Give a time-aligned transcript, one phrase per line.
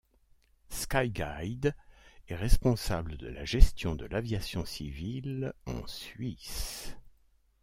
[0.69, 1.75] Skyguide
[2.27, 6.97] est responsable de la gestion de l'aviation civile en Suisse.